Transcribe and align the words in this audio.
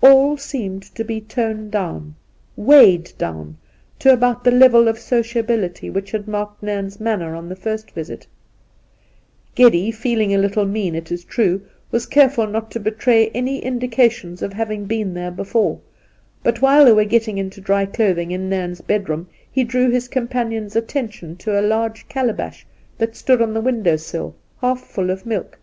All 0.00 0.36
seemed 0.36 0.84
to 0.94 1.02
be 1.02 1.20
toned 1.20 1.72
down, 1.72 2.14
weighed 2.54 3.12
down, 3.18 3.56
to 3.98 4.12
abouf 4.16 4.46
ihe 4.46 4.52
level 4.54 4.86
of 4.86 4.96
sociability 4.96 5.90
which 5.90 6.12
had 6.12 6.28
marked 6.28 6.62
Nairn's 6.62 7.00
manner 7.00 7.34
on 7.34 7.48
the 7.48 7.56
first 7.56 7.90
visit, 7.90 8.24
Geddy, 9.56 9.90
feeling 9.90 10.32
a 10.32 10.38
little 10.38 10.66
mean, 10.66 10.94
it 10.94 11.10
is 11.10 11.24
true, 11.24 11.62
was 11.90 12.06
careful 12.06 12.46
not 12.46 12.70
to 12.70 12.78
betray 12.78 13.28
any 13.30 13.58
indications 13.58 14.40
of 14.40 14.52
having 14.52 14.84
been 14.84 15.12
there 15.14 15.32
before, 15.32 15.80
but 16.44 16.62
while 16.62 16.84
they 16.84 16.92
were 16.92 17.04
getting 17.04 17.36
into 17.36 17.60
dry 17.60 17.84
clothing 17.84 18.30
in 18.30 18.48
Nairn's' 18.48 18.82
bedroom, 18.96 19.26
he 19.50 19.64
drew 19.64 19.90
his 19.90 20.06
companion's 20.06 20.76
attention 20.76 21.34
to 21.38 21.58
a 21.58 21.60
large 21.60 22.06
calabash 22.06 22.64
that 22.98 23.16
stood 23.16 23.42
on 23.42 23.52
the 23.52 23.60
window 23.60 23.96
sill 23.96 24.36
half: 24.60 24.80
full 24.84 25.10
of 25.10 25.26
milk. 25.26 25.58